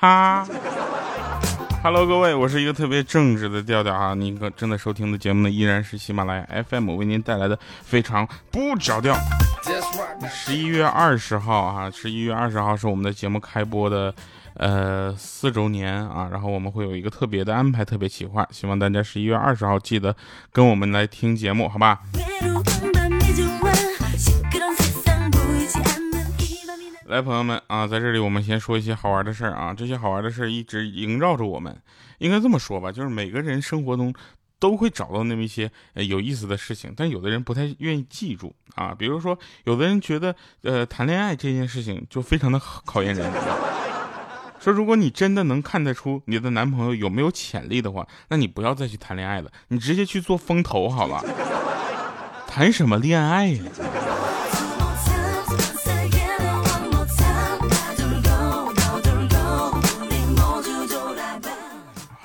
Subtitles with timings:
[0.00, 0.46] 哈。
[1.82, 4.14] Hello，各位，我是一个特别正直的调调啊！
[4.14, 9.16] 您可正在收听的节目呢，依然是喜马拉雅 FM 为您带来的非常不着调。
[10.28, 14.12] 十一月二十号啊，十一月二十号是我们的节目开播的
[14.54, 20.14] 呃四周年啊，然后我们会有一个特别的安排，特别企划，希望大家十一月二十号记得
[20.52, 22.00] 跟我们来听节目，好吧？
[27.08, 29.72] 来，朋友们啊，在这里我们先说一些好玩的事儿啊。
[29.72, 31.74] 这些好玩的事儿一直萦绕着我们。
[32.18, 34.12] 应该这么说吧，就是每个人生活中
[34.58, 38.94] 都会找到那么一些有意思的事情，但有的人不太愿意记住啊。
[38.94, 43.32] 比如说，有的人觉得呃谈恋爱这件事情就非常的考验人。
[44.60, 51.24] 说如果你真的能看得出你的男朋友有没有潜力的话，那你不要再去谈恋爱了，你直接去做风投好了。
[52.46, 53.62] 谈什么恋爱呀？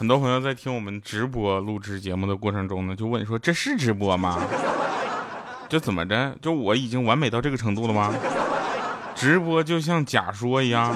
[0.04, 4.38] 很多朋友在听我们直播录制节目的过程中呢，就问说：“这是直播吗？
[5.70, 6.36] 这怎么着？
[6.42, 8.14] 就我已经完美到这个程度了吗？
[9.16, 10.94] 直播就像假说一样。”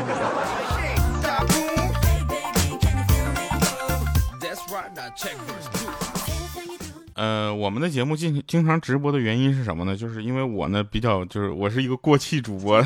[7.16, 9.96] 呃，我们的节目经经常直播的原因是什么呢？
[9.96, 12.86] 就是因为我呢比较就是我是一个过气主播，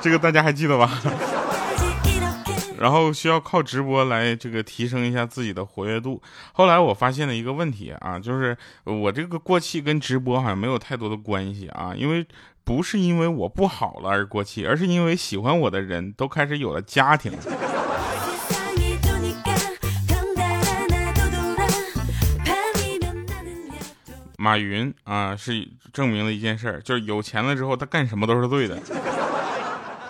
[0.00, 0.98] 这个大家还记得吧？
[2.80, 6.22] 然后需要靠直播来这个提升一下自己的活跃度。
[6.52, 12.26] 后来我发现了一个问题啊，就是我这个过气跟直播好像没有太多的关系啊，因为
[12.64, 17.32] 不是因为我不好了而过气，而是因为喜欢我的人都开始有了家庭。
[24.40, 28.80] 马云啊，是证明了一件事儿，就是有钱了之后他干什么都是对的。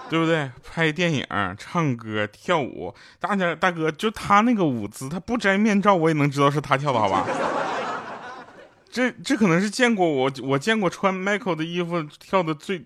[0.09, 0.51] 对不对？
[0.71, 1.27] 拍电影、
[1.59, 7.27] 唱歌、跳舞，大家大哥就他那个舞姿，他不摘面罩我也能知道是他跳的，好吧？
[8.91, 12.83] 这这可能是见过我我见过穿 Michael 的衣服跳的最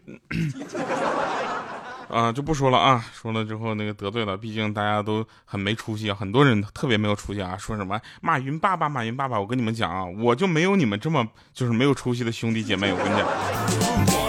[2.10, 14.21] 啊，就不说了啊，说了之后那个得罪了，毕竟大家都很没出息啊，很多人特别没有出息啊，说什么马云爸爸，马云爸爸，我跟你们讲啊，我就没有你们这么就是没有出息的兄弟姐妹，我跟你讲。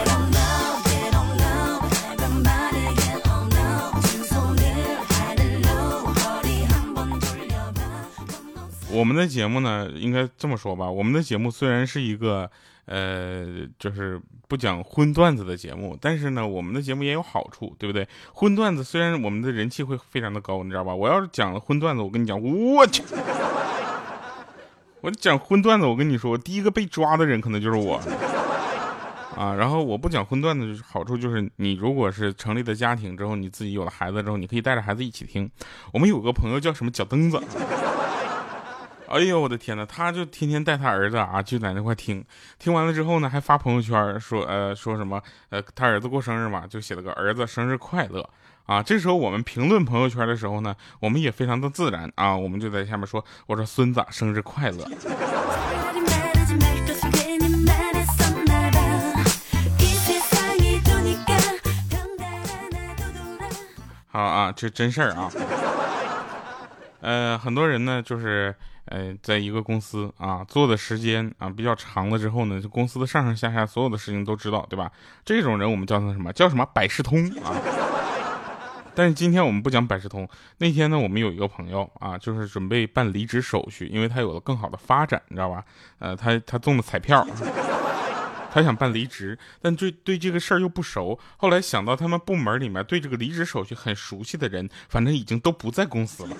[8.94, 10.88] 我们的节目呢，应该这么说吧。
[10.88, 12.48] 我们的节目虽然是一个，
[12.86, 18.06] 呃，就是不讲荤段子的节目，但是呢，我们的节目也有好处，对不对？
[18.32, 20.94] 荤段子虽然我们的人气会非常的高，你知道吧？
[20.94, 23.02] 我要是讲了荤段子，我跟你讲，我去，
[25.02, 28.00] 我讲荤段子，我跟你说，第一个被抓的人可能就是我
[29.36, 29.54] 啊。
[29.54, 35.50] 然后我不讲荤段子，好处就是你如果是成立了家庭之后，你自己有了孩子之后，你可以带着孩子一起听。
[35.92, 37.42] 我们有个朋友叫什么脚蹬子。
[39.14, 42.24] 哎呦我的天呐，他就天天带他儿子啊，就在那块听，
[42.58, 48.28] 听完了之后呢，还发朋友圈说，呃，说什么，呃，他儿子过生日嘛，就写了个儿子生日快乐
[48.66, 48.82] 啊。
[48.82, 54.84] 这时候我们评论朋友圈的时候呢，我们也非常的自然啊，我们就在下面说，我说孙子生日快乐。
[64.08, 65.30] 好啊，这真事儿啊。
[67.00, 68.52] 呃，很多人呢，就是。
[68.86, 74.90] 呃，在一个公司啊，做的时间啊比较长了之后呢，就公司的上上下下所有的事情都知道，对吧？
[75.24, 76.32] 这种人我们叫他什么？
[76.32, 77.56] 叫什么百事通啊？
[78.96, 80.28] 但是今天我们不讲百事通。
[80.58, 85.64] 那天呢，我们有一个朋友啊，就是准备办离职手续，因为他有了更好的发展，你知道吧？
[85.98, 87.26] 呃，他他中了彩票，
[88.52, 91.18] 他想办离职，但对对这个事儿又不熟。
[91.38, 96.36] 后来想到他们部门里面对这个离职手续很熟悉的人，反正已经都不在公司了。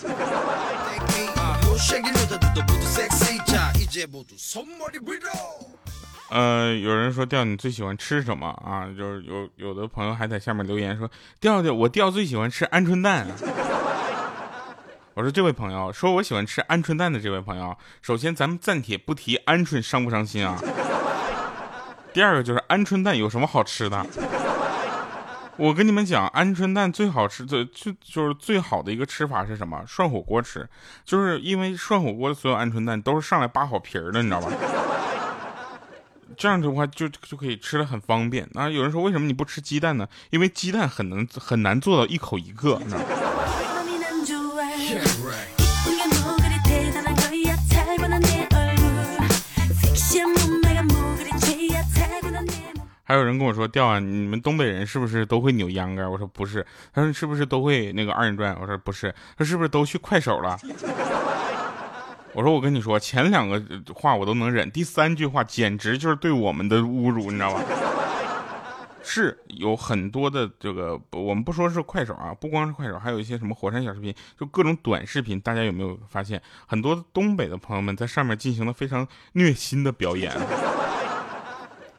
[6.31, 8.87] 呃，有人说调你最喜欢吃什么啊？
[8.97, 11.11] 就是有有的朋友还在下面留言说
[11.41, 13.27] 调调，我调最喜欢吃鹌鹑蛋。
[15.15, 20.57] 我说这位朋友说我喜欢吃鹌鹑蛋的这位朋友，首先咱们暂且不提鹌鹑伤不伤心啊。
[22.13, 24.07] 第二个就是鹌鹑蛋有什么好吃的？
[25.57, 29.85] 我跟你们讲，鹌鹑蛋最好吃的就就是最好的一个吃法是什么？
[29.87, 30.69] 涮火锅吃，
[31.05, 34.51] 就是因为涮火锅的所有鹌鹑蛋都是上来扒好皮儿的，你知道吧？
[36.37, 38.49] 这样的话就就可以吃的很方便。
[38.55, 40.09] 那，有人说为什么你不吃鸡蛋呢？
[40.31, 43.05] 因为鸡蛋很能很难做到一口一个，你知道吗？
[53.15, 56.11] 还有人跟我说，调啊，你们东北人是不是都会扭秧歌？
[56.11, 56.67] 我说不是。
[56.93, 58.59] 他说是不是都会那个二人转？
[58.61, 59.15] 我说不是。
[59.39, 60.59] 他是不是都去快手了？
[62.35, 63.63] 我说我跟你说，前两个
[63.95, 67.63] 话我都能忍，第三句话简直就是对我们的侮辱，你知道吧？
[69.05, 75.41] 是有很多的这个，我们不说是快手啊，不光是快手，还有一些什么火山小视频，就各种短视频。
[75.41, 80.33] 大家有没有发现，很多东北的朋友们在上面进行了非常虐心的表演？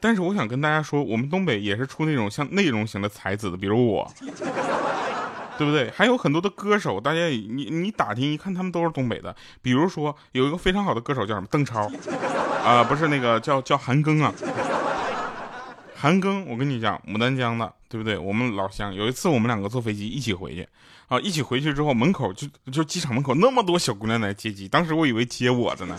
[0.00, 4.10] 但是我想跟大家说，我们东北也是出那种像内容型的才子的，比如我，
[5.58, 5.90] 对不对？
[5.90, 9.34] 还有很多的歌手，大家你你打听一看，他们都是东北的。
[9.62, 11.46] 比如说有一个非常好的歌手叫什么？
[11.50, 11.90] 邓超，
[12.62, 14.32] 啊，不是那个叫叫韩庚啊。
[15.98, 18.18] 韩庚，我跟你讲，牡丹江的，对不对？
[18.18, 18.94] 我们老乡。
[18.94, 20.68] 有一次我们两个坐飞机一起回去，
[21.08, 25.98] 啊，一起回去之后，门口就就机场门口那么多小姑娘来接机，当时我以为接我的呢。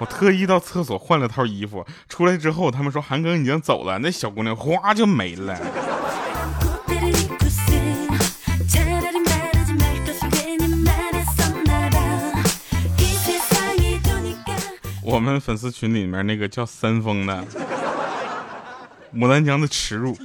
[0.00, 5.58] 我特意到厕所换了套衣服，出来之后，他们说韩庚已经走了，那小姑娘哗就没了。
[15.02, 17.44] 我们粉丝群里面那个叫三丰的，
[19.12, 20.16] 牡丹江的耻辱。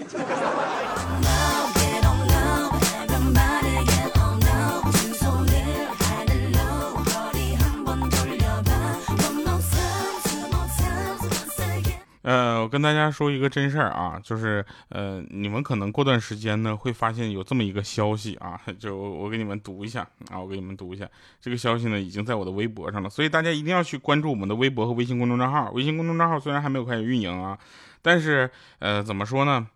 [12.74, 21.08] 跟大家说一个真事儿啊，就是呃，你们可能过段时间呢会发现有这么一个消息啊，就我给你们读一下啊，我给你们读一下
[21.40, 25.70] 这个消息呢，已经在我的微博上了，所以大家一定要去关注我们的微博和微信公众账号。
[25.70, 27.56] 微信公众账号虽然还没有开始运营啊，
[28.02, 28.50] 但是
[28.80, 29.68] 呃，怎么说呢？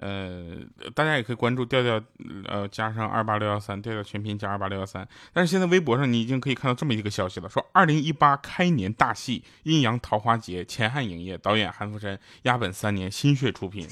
[0.00, 0.56] 呃，
[0.94, 2.00] 大家也可以关注调调，
[2.46, 5.06] 呃，加上二八六幺三，调调全拼加二八六幺三。
[5.32, 13.88] 但是现在微博上你已经可以看到这么一个消息了，说二零一八开年大戏《阴阳桃花劫》，前汉影业导演韩福山压本三年心血出品，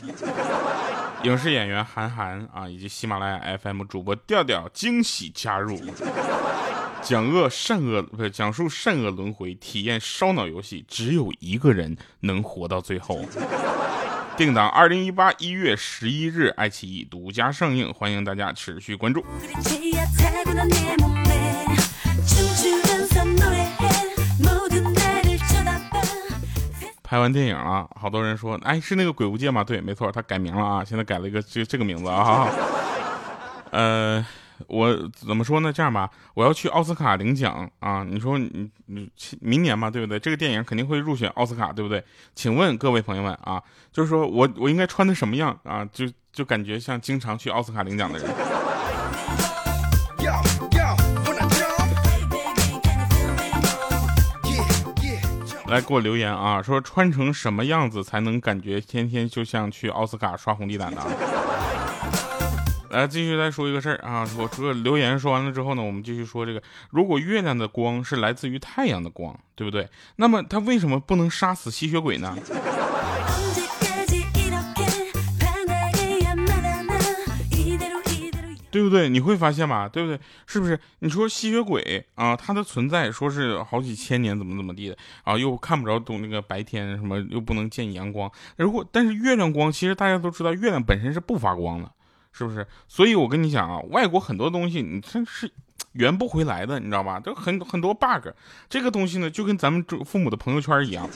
[1.25, 5.81] 影视演员韩寒啊，以及喜马拉雅 FM 主播调调惊喜加入，
[7.03, 13.25] 讲恶善恶不是讲述善恶轮回，体验烧脑游戏，只有一个人能活到最后。
[14.37, 19.25] 定档二零一八一月十一日，爱奇艺独家上映，欢迎大家持续关注。
[27.03, 29.65] 拍完电影了，好多人说，哎，是那个《鬼屋界》吗？
[29.65, 32.47] 对，没错，他改名了啊，现在改了一个这这个名字啊，
[33.71, 34.27] 呃。
[34.69, 35.73] 我怎么说呢？
[35.73, 38.05] 这样吧，我要去奥斯卡领奖啊！
[38.05, 39.11] 你说你你
[39.41, 40.19] 明年嘛，对不对？
[40.19, 42.03] 这个电影肯定会入选奥斯卡，对不对？
[42.35, 43.63] 请问各位朋友们啊，
[43.93, 45.85] 就是说我我应该穿的什么样啊？
[45.93, 48.29] 就就感觉像经常去奥斯卡领奖的人。
[55.69, 61.03] 来给我留言啊，说穿成什么样子才能感觉天天就像去奥斯卡刷红地毯的？
[62.91, 64.27] 来，继续再说一个事儿啊！
[64.39, 69.89] 我这个留言说完了之后呢，我们继续说这个：如果月亮的光是来自于太阳的光，对不对？
[70.17, 72.37] 那么它为什么不能杀死吸血鬼呢？
[78.71, 79.09] 对不对？
[79.09, 80.21] 你会发现吧，对不对？
[80.47, 80.79] 是不是？
[80.99, 85.37] 你说吸血鬼啊，它的存在说是好几千年，怎么怎么地的啊？
[85.37, 88.31] 又看不着懂那个白天什么，又不能见阳光。
[88.57, 91.91] 如果但是月亮光，其实大家都知道，月亮本身是不发光的。
[92.37, 92.67] 是不是？
[92.87, 95.51] 所以我跟你讲啊，外国很多东西你真是
[95.93, 97.19] 圆不回来的，你知道吧？
[97.19, 98.29] 都很很多 bug。
[98.69, 101.09] 这个东西呢，就跟咱们父母的朋友圈一样，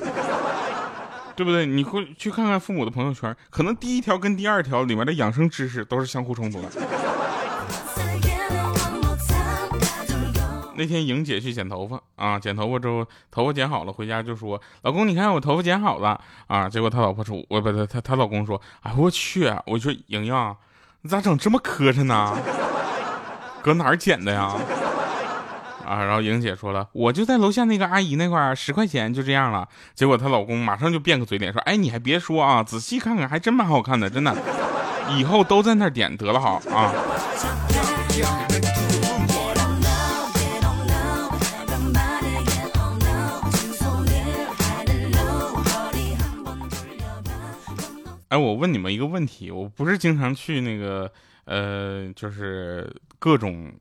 [1.36, 1.66] 对不对？
[1.66, 6.68] 你会去看看父母的朋友圈，可能第一条跟第二条里面的养生知识都是相互冲突的。
[10.76, 20.34] 那天莹姐去剪头发啊，剪头发之后头发剪好了，回家就说：“老公，你看我头发剪好了啊。”结果他老婆说：“我不，他他他老公说：‘哎，我去！’我说莹莹。”
[21.02, 22.36] 你咋整这么磕碜呢？
[23.62, 24.54] 搁哪儿捡的呀？
[25.86, 29.66] 啊，然后莹姐说了，我就在楼下那个阿姨那块儿，十块钱就这样了。
[29.94, 34.36] 结果她老公马上就变个嘴脸，说：“哎，你还别说啊，仔细看看，还真蛮好看的，真的。
[35.16, 36.92] 以后都在那点得了，好啊。”
[48.30, 51.10] 哎，我问你们一个问题，我不是经常去那个，
[51.46, 53.72] 呃，就是各种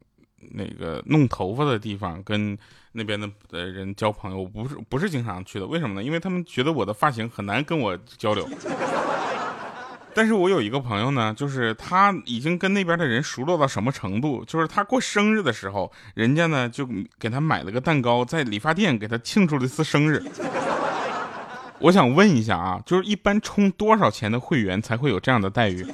[0.53, 2.57] 那个弄头发的地方，跟
[2.93, 6.03] 那边的呃人交朋友，我不是不是经常去的，为什么呢？
[6.03, 8.49] 因为他们觉得我的发型很难跟我交流。
[10.15, 16.89] 但是我有一个朋友呢，就是他已经跟那边的人熟络到什么程度，就是他过生日的时候，人家呢就
[17.19, 20.19] 给他买了个蛋糕，在理发店给他庆祝了一次生日。
[21.81, 25.87] 我想问一下啊，就是一般充多少钱的会员才会有这样的待遇？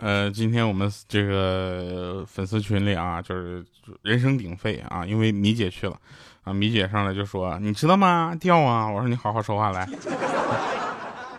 [0.00, 3.64] 呃，今天我们这个粉丝群里啊，就是
[4.02, 5.96] 人声鼎沸啊，因为米姐去了
[6.44, 8.36] 啊，米姐上来就说：“你知道吗？
[8.38, 9.88] 掉啊！”我说：“你好好说话来。”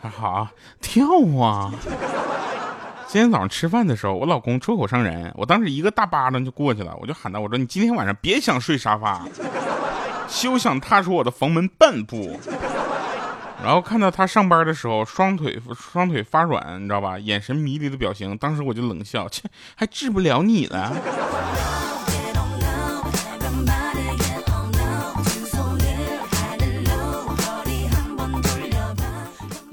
[0.07, 0.47] 好，
[0.79, 1.05] 跳
[1.41, 1.71] 啊！
[3.07, 9.25] 今天早上吃饭的时候，我老公出口伤人，我当时一个大巴掌就过去了，我就喊他，我说：“你今天晚上别想睡沙发，
[10.27, 12.39] 休想踏出我的房门半步。”
[13.61, 17.19] 然后看到他上班的时候，双腿双腿发软，你知道吧？
[17.19, 19.43] 眼神迷离的表情，当时我就冷笑，切，
[19.75, 20.95] 还治不了你了。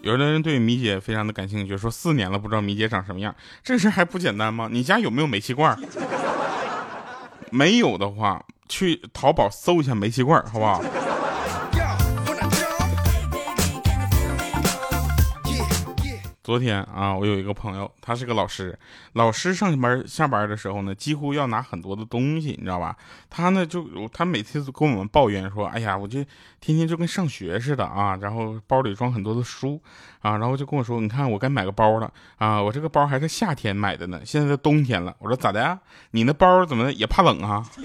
[0.06, 3.34] 有的人对米姐非常的感兴趣，说四年了不知道米姐长什么样，
[3.64, 4.68] 这事还不简单吗？
[4.70, 5.76] 你家有没有煤气罐？
[7.50, 10.80] 没有的话，去淘宝搜一下煤气罐，好不好？
[16.46, 18.78] 昨天啊，我有一个朋友，他是个老师。
[19.14, 22.96] 老师上班下班的时候呢，几乎要拿很多的东西，你知道吧？
[23.28, 26.24] 他呢就他每次都跟我们抱怨说：“哎呀，我这
[26.60, 29.82] 天天就跟上学似的啊，然后包里装很多的书
[30.20, 35.12] 啊，然后就跟我说，你看我该买个包了啊，我这个包还是夏天买的呢，现在都冬天了。
[35.18, 35.76] 我说咋的呀？
[36.12, 37.68] 你那包怎么也怕冷啊？”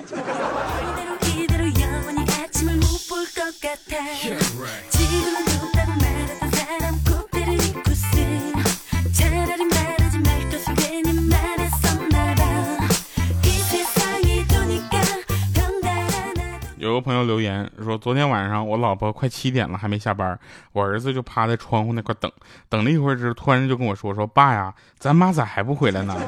[16.81, 20.39] 有个朋友留言说，昨天晚上我老婆快七点了还没下班，
[20.73, 22.31] 我儿子就趴在窗户那块等，
[22.69, 26.19] 等了一会儿之后，突然就跟我说说爸呀，咱妈咋还不回来呢？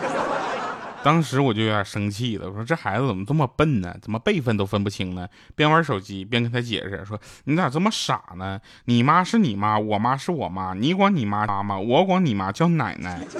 [1.03, 3.95] 当时我就有点生气了，我说这孩子怎么这么笨呢？
[4.00, 5.27] 怎么辈分都分不清呢？
[5.55, 8.62] 边玩手机边跟他解释说，你咋这么傻呢？
[8.86, 13.22] 你妈是你妈，我妈是我妈，你管你妈妈妈，我管你妈叫奶奶。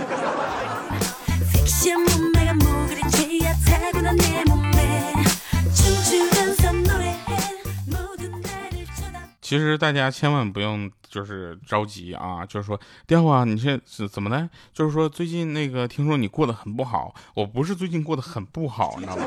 [9.54, 13.80] 其实大家千万不用就是着急啊，就是说掉啊，你是
[14.10, 14.50] 怎么的？
[14.74, 19.24] 就是说最近那个听说你过得很不好，我不是最近过得很不好，你知道吗？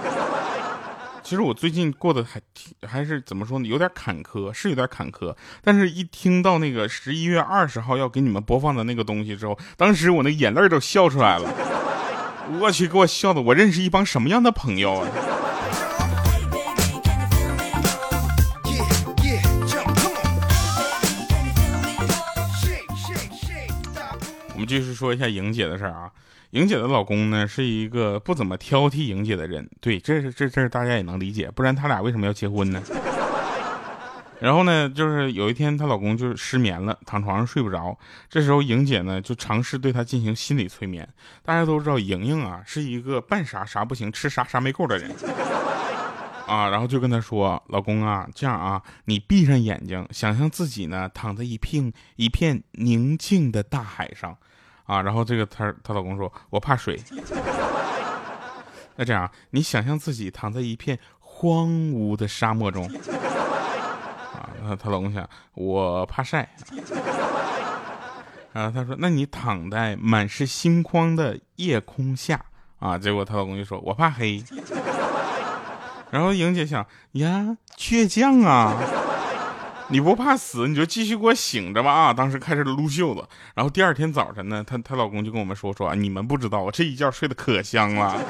[1.23, 3.69] 其实我最近过得还挺还是怎么说呢？
[3.69, 5.33] 有点坎坷，是有点坎坷。
[5.63, 11.49] 但是一听到那个十一月二十号要给你们播放的那个东西之后，当时我那眼泪都笑出来了。
[12.61, 15.09] 我去，给我笑的，我认识一帮什么样的朋友啊？
[24.57, 26.11] 我们继续说一下莹姐的事儿啊，
[26.53, 32.83] 莹姐的老公呢是一个不怎么挑剔莹姐的人，对，这是这这大家也能理解，不然他俩为什么要结婚呢？
[34.41, 37.99] 然后呢，就是有一天她老公就是失眠了，躺床上睡不着，
[38.31, 41.07] 这时候莹姐呢就尝试对他进行心理催眠。
[41.45, 45.11] 大家都知道莹莹啊是一个办啥啥不行，吃啥啥没够的人
[46.47, 54.39] 啊，然后就跟他说，老公啊，这样啊，你闭上眼睛，想象自己呢躺在一片一片宁静的大海上。
[54.87, 57.01] 啊，然后这个她她老公说，我怕水。
[58.97, 62.87] 那这样，你想象自己躺在一片荒芜的沙漠中。
[62.87, 66.49] 啊，那她老公想，我怕晒。
[68.53, 72.43] 啊，他说，那你躺在满是星光的夜空下。
[72.79, 74.43] 啊，结果她老公就说，我怕黑。
[76.11, 78.75] 然后莹姐想，呀，倔强啊。
[79.89, 82.13] 你不怕死，你就继续给我醒着吧啊！
[82.13, 83.25] 当时开始撸袖子，
[83.55, 88.21] 然后第二天早晨呢，她她老公就跟我们说说啊，你们不知道，我这一觉睡得可香了。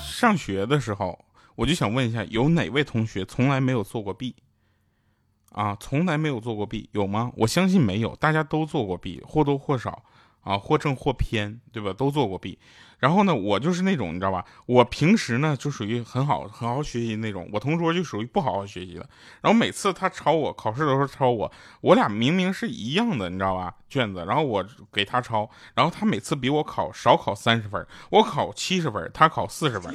[0.00, 1.27] 上学的时候。
[1.58, 4.36] 我就想问一下，有哪位同学从来没有做过弊？
[5.50, 7.32] 啊，从来没有做过弊，有吗？
[7.36, 10.04] 我相信没有，大家都做过弊，或多或少，
[10.42, 11.92] 啊，或正或偏，对吧？
[11.92, 12.56] 都做过弊。
[13.00, 14.44] 然后呢，我就是那种，你知道吧？
[14.66, 19.00] 我平时呢就属于很好、很好学习那种，我同桌就属于不好好学习的。
[19.40, 21.50] 然后每次他抄我，考试的时候抄我，
[21.80, 23.74] 我俩明明是一样的，你知道吧？
[23.88, 29.92] 卷子，然后我给他抄，然后他每次比我考少考三十分，我考七十分，他考四十分。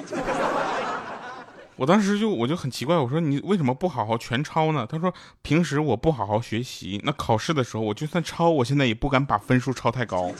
[1.75, 4.85] 我当时就我就很奇怪，我说你为什么不好好全抄呢？
[4.87, 5.11] 他说
[5.41, 10.31] 平时我不好好学习，那考试的时候我就算抄，我现在也不敢把分数抄太高。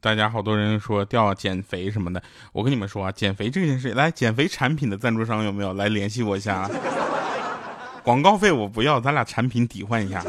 [0.00, 2.22] 大家好多人说掉减肥什么的，
[2.52, 6.54] 我跟你们说啊，减肥这件事，来减肥产品的赞助商有没有来联系我一下？
[6.54, 6.70] 啊
[8.06, 10.22] 广告费我不要，咱俩产品抵换一下。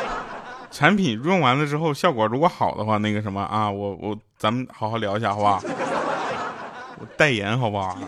[0.70, 5.62] 产品用完了之后，效果如果好的话，那个什么啊，我我咱们好好聊一下，好不好？
[6.98, 7.98] 我代言好不好？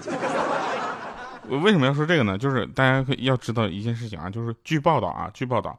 [1.48, 2.36] 我为什么要说这个呢？
[2.36, 5.78] 就是大家要知道一件事情啊，就是据报道啊，据报道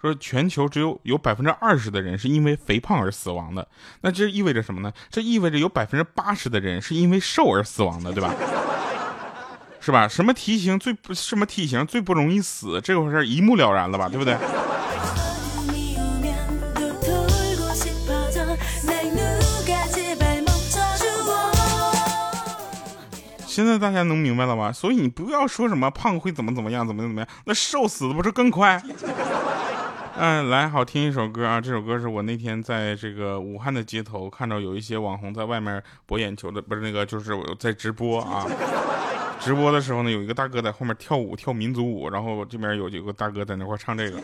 [0.00, 3.68] 说全球只有有百分之二十的人是因为肥胖而死亡的。
[4.00, 4.90] 那这意味着什么呢？
[5.10, 8.34] 这意味着有百分之八十的人是因为瘦而死亡的，对吧？
[9.80, 10.06] 是吧？
[10.06, 12.80] 什么体型最不什么体型最不容易死？
[12.82, 14.08] 这回事一目了然了吧？
[14.08, 14.36] 对不对？
[23.46, 24.70] 现在大家能明白了吧？
[24.72, 28.80] 所以你不要说什么胖会怎么怎么样，怎么怎么样，那瘦死的不是更快？
[30.16, 31.60] 嗯，来，好听一首歌啊！
[31.60, 38.46] 这首歌是我那天在这个武汉的街头看到有一些网红在外面博眼球的，不是那个，就是我在直播啊。
[39.40, 44.20] 直播的时候呢，有一个大哥在后面跳舞，跳民族舞，然后这边有几个大哥在那块唱这个。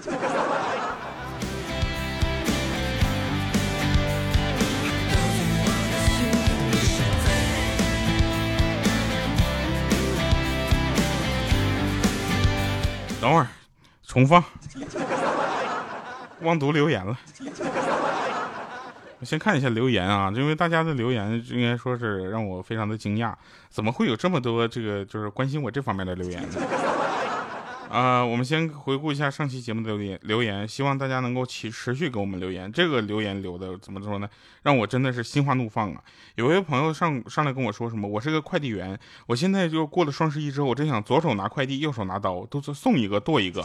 [13.18, 13.49] 等会儿，
[14.06, 14.44] 重放，
[16.42, 17.18] 忘读留言了。
[19.18, 23.32] 我先看一下留言啊，因为大家的留言应该说是让我非常的惊讶，
[23.70, 26.61] 怎么会有这么多这个就是关心我这方面的留言呢？
[27.88, 32.70] 啊，我们先回顾一下上期节目的留言，留言，希望大家能够持持续给我们留言。
[32.70, 34.28] 这个留言留的怎么说呢？
[34.64, 36.02] 让我真的是心花怒放啊！
[36.35, 43.64] 有位朋友上上来跟我说什么，我是个快递员，我现在就过了双十一之后，我真想左手拿快递，右手拿刀，都是送一个剁一个。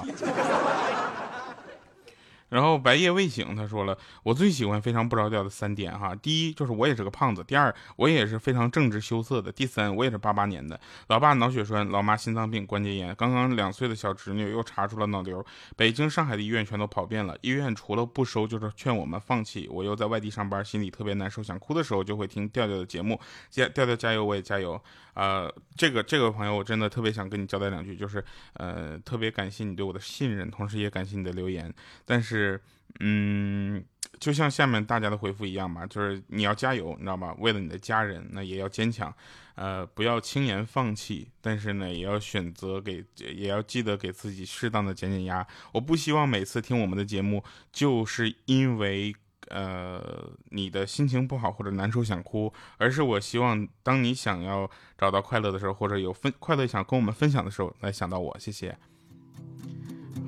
[2.51, 15.43] 然后白夜未醒，他说了，我最喜欢非常不着调的三点哈，第一就是我也是个胖子，第二我也是非常正直羞涩的，第三我也是八八年的，老爸脑血栓，老妈心脏病关节炎，刚刚两岁的小侄女又查出了脑瘤，
[15.77, 23.17] 北京上海的医院全都跑遍了，医院除了不收就是劝我们放弃，我又在外地上班，心里特别难受，想哭的时候就会听调调的节目，
[23.49, 24.81] 加调调加油，我也加油。
[25.13, 31.71] 呃，这个这个朋友我真的特别想跟你交代两句，就是呃，特别感谢你对我的信任，同时也感谢你的留言。
[32.05, 32.61] 但是，是
[32.99, 33.83] 嗯，
[34.19, 37.33] 就像下面大家的回复一样吧，就是你要加油，你知道吧？
[37.39, 39.13] 为了你的家人，那也要坚强，
[39.55, 41.29] 呃，不要轻言放弃。
[41.39, 45.45] 但是呢，也要选择给，也要记得给自己适当的减减压。
[45.71, 49.15] 我不希望每次听我们的节目，就是因为。
[49.49, 58.39] 呃，你的心情不好或者难受想哭，而是我希望当你想要找到快乐的时候，或者有分快乐想跟我们分享的时候，来想到我。
[58.39, 58.77] 谢谢。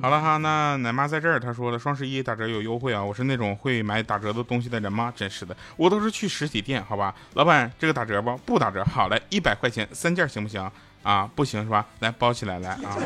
[0.03, 5.09] 好了哈，那奶妈在这儿，他说的双十一打折有优惠啊，我是那种会买打折的东西的人吗？
[5.15, 7.15] 真是的，我都是去实体店，好吧？
[7.35, 8.35] 老板，这个打折不？
[8.39, 10.69] 不打折，好嘞，一百块钱三件行不行？
[11.03, 11.85] 啊，不行是吧？
[11.99, 12.97] 来包起来来啊。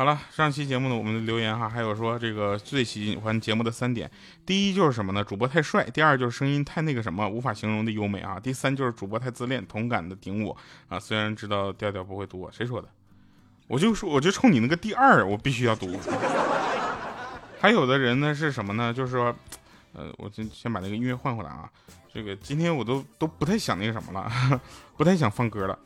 [0.00, 4.10] 好了，上期节目呢，我们的留言哈，还有说这个最喜欢节目的三点，
[4.46, 5.22] 第一就是什么呢？
[5.22, 10.56] 主播太帅，第二就是声音太那个什么，无法形容的优美啊，第三就是主播太自恋，同感的顶我
[10.88, 10.98] 啊。
[10.98, 12.88] 虽然知道调调不会读我，谁说的？
[13.66, 16.00] 我就说，我就冲你那个第二，我必须要读。
[17.60, 18.94] 还有的人呢是什么呢？
[18.94, 19.36] 就是说，
[19.92, 21.68] 呃，我先先把那个音乐换回来啊。
[22.10, 24.58] 这个今天我都都不太想那个什么了，
[24.96, 25.78] 不太想放歌了。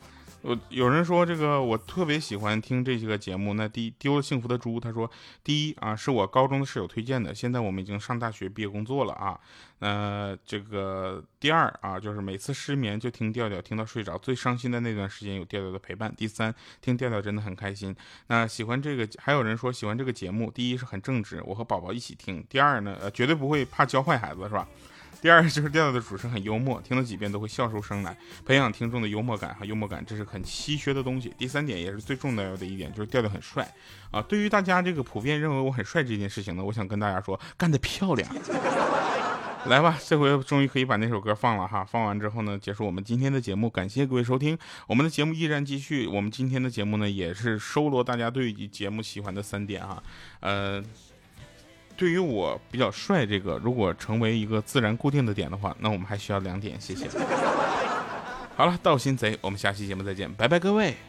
[0.45, 3.55] 我有人说这个我特别喜欢听这些个节目。
[3.55, 5.09] 那第一丢了幸福的猪，他说
[5.43, 7.33] 第一啊是我高中的室友推荐的。
[7.33, 9.39] 现在我们已经上大学毕业工作了啊。
[9.79, 14.15] 那这个第二啊就是每次失眠就听调调，听到睡着。
[14.19, 16.13] 最伤心的那段时间有调调的陪伴。
[16.15, 17.95] 第三听调调真的很开心。
[18.27, 22.45] 那喜欢这个还有人说喜欢这个节目，第一是很正直，我和宝宝一起听。
[22.47, 24.67] 第二呢呃绝对不会怕教坏孩子是吧？
[25.21, 31.33] 第二就是调调的主持很幽默，听了几遍都会笑出声来，培养听众的幽默感和幽默感，这是很稀缺的东西。
[31.37, 33.67] 第三点也是最重要的一点，就是调调很帅
[34.11, 34.21] 啊。
[34.21, 38.29] 对于大家这个普遍认为我很帅这件事情呢，我想跟大家说，干得漂亮！
[39.65, 41.83] 来吧，这回终于可以把那首歌放了哈。
[41.83, 46.05] 放完之后呢，结束我们今天的节目，感谢各位收听，我们的节目依然继续。
[46.05, 50.03] 我们今天的节目呢，也是收罗大家对于节目喜欢的三点哈，
[50.41, 50.83] 呃。
[51.97, 57.07] 对于我比较帅这个，如果成为一个自然固定的点的话，那我们还需要两点，谢谢。
[58.55, 60.95] 好了，盗心贼，我们下期节目再见，拜拜各位。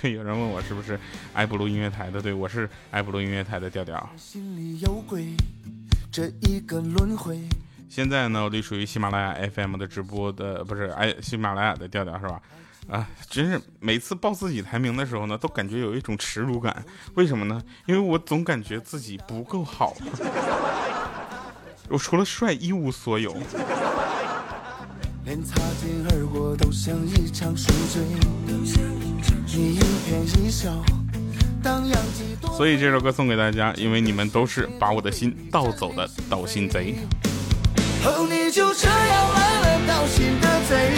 [0.00, 0.98] 对，有人问我是不是
[1.32, 2.20] 爱布鲁音乐台的？
[2.20, 4.10] 对，我是爱布鲁音乐台的调调。
[4.16, 5.28] 心里有鬼，
[6.12, 7.38] 这一个轮回
[7.88, 12.42] 现在呢，我隶属于喜马拉雅 FM 的直播的，不是哎，喜马拉雅的调调是吧？
[12.88, 16.84] 啊，真是每次报自己排名的时候呢，都感觉有一种耻辱感。
[17.14, 17.62] 为什么呢？
[17.86, 19.94] 因为我总感觉自己不够好，
[21.88, 23.34] 我除了帅一无所有。
[32.56, 36.96] 所以这首歌送给大家，因为你们都是把我的心盗走的盗心贼。
[38.04, 40.92] 哦，你就这样来了，盗心的贼，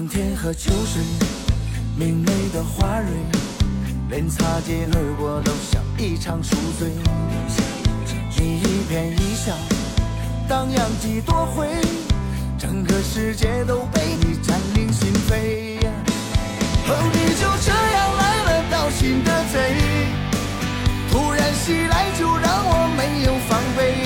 [0.00, 1.02] 长天和秋水，
[1.94, 3.06] 明媚的花蕊，
[4.08, 6.88] 连擦肩而过都像一场宿醉。
[8.38, 9.52] 你一颦一笑，
[10.48, 11.68] 荡漾几多回，
[12.58, 15.84] 整个世界都被你占领心扉。
[16.88, 19.76] 哦，你就这样来了，盗心的贼，
[21.10, 24.00] 突然袭来就让我没有防备。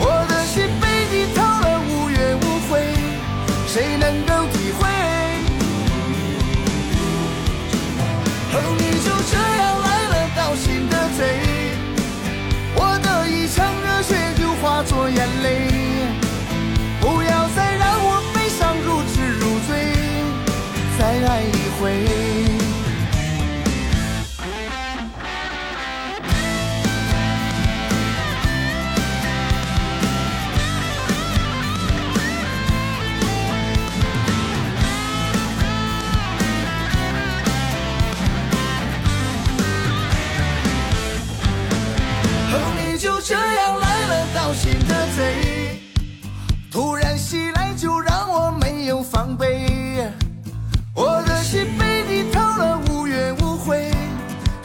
[0.00, 2.82] 我的心被你偷了，无怨无悔，
[3.68, 4.34] 谁能够
[9.06, 9.35] 就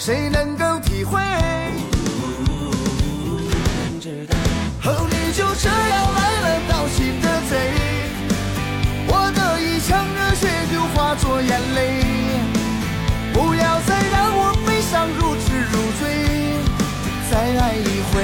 [0.03, 1.21] 谁能够体会？
[4.83, 7.53] 哦，你就这样来了，盗心的贼，
[9.05, 12.01] 我的一腔热血就化作眼泪，
[13.31, 16.01] 不要再让我悲伤如痴如醉。
[17.29, 18.17] 再爱一回，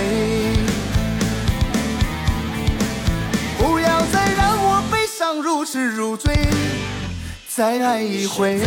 [3.60, 6.36] 不要再让我悲伤如痴如醉。
[7.48, 8.60] 再爱一回。